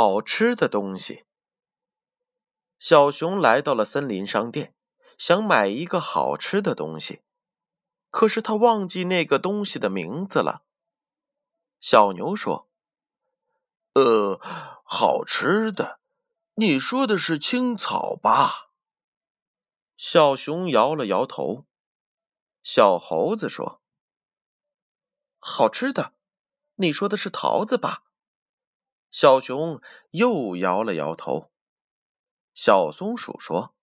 [0.00, 1.24] 好吃的东西。
[2.78, 4.72] 小熊来到了森林商店，
[5.18, 7.22] 想买一个好吃的东西，
[8.08, 10.62] 可是他忘记那个东西的名字了。
[11.80, 12.68] 小牛说
[13.94, 14.40] ：“呃，
[14.84, 15.98] 好吃的，
[16.54, 18.70] 你说的是青草吧？”
[19.98, 21.66] 小熊摇了摇头。
[22.62, 23.82] 小猴子说
[25.40, 26.12] ：“好吃的，
[26.76, 28.04] 你说的是桃子吧？”
[29.10, 29.80] 小熊
[30.10, 31.50] 又摇了摇头。
[32.54, 33.74] 小松鼠说：“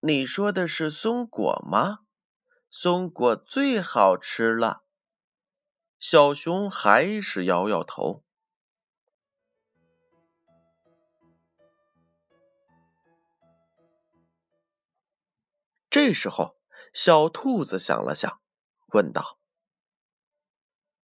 [0.00, 2.00] 你说的是松果吗？
[2.70, 4.84] 松果最好吃了。”
[5.98, 8.24] 小熊还是摇摇头。
[15.88, 16.58] 这时候，
[16.94, 18.40] 小兔子想了想，
[18.94, 19.38] 问道：“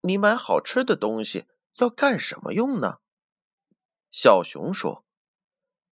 [0.01, 1.47] 你买好吃的东西
[1.79, 2.99] 要干什么用呢？”
[4.11, 5.05] 小熊说：“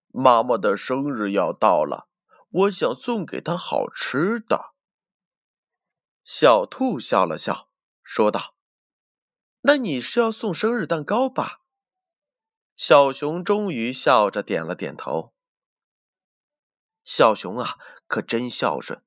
[0.09, 2.07] 妈妈的生日要到了，
[2.49, 4.73] 我想送给她好吃的。”
[6.23, 7.69] 小兔笑了笑，
[8.03, 8.55] 说道
[9.61, 11.61] ：“那你是要送生日蛋糕吧？”
[12.75, 15.33] 小熊终于笑着点了点头。
[17.03, 19.01] 小熊啊，可真孝顺，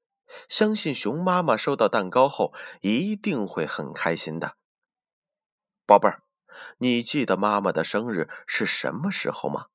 [0.48, 4.56] 相信熊妈妈收到蛋糕后一定会很开心的。
[5.84, 6.24] 宝贝儿，
[6.78, 9.66] 你记得妈妈的生日是什么时候吗？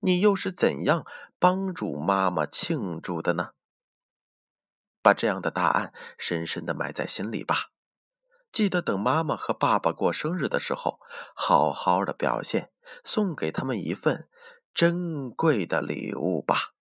[0.00, 1.04] 你又是怎样
[1.38, 3.50] 帮助妈妈庆祝的呢？
[5.02, 7.70] 把这样的答案深深的埋在心里吧。
[8.52, 10.98] 记得等妈妈和爸爸过生日的时候，
[11.34, 12.72] 好好的表现，
[13.04, 14.28] 送给他们一份
[14.74, 16.74] 珍贵的礼物吧。